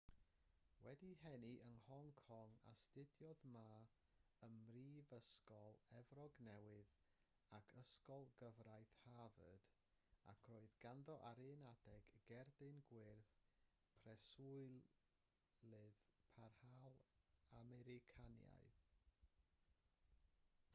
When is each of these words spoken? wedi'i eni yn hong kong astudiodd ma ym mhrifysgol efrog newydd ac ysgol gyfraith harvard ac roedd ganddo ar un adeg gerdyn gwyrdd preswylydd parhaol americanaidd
wedi'i 0.83 1.15
eni 1.31 1.49
yn 1.63 1.73
hong 1.87 2.07
kong 2.21 2.53
astudiodd 2.69 3.41
ma 3.55 3.65
ym 4.47 4.53
mhrifysgol 4.69 5.75
efrog 5.99 6.39
newydd 6.47 6.95
ac 7.57 7.67
ysgol 7.81 8.25
gyfraith 8.39 8.93
harvard 9.17 9.67
ac 10.33 10.41
roedd 10.53 10.77
ganddo 10.87 11.17
ar 11.31 11.41
un 11.49 11.65
adeg 11.73 12.07
gerdyn 12.31 12.79
gwyrdd 12.93 13.35
preswylydd 13.99 16.01
parhaol 16.39 16.97
americanaidd 17.61 18.81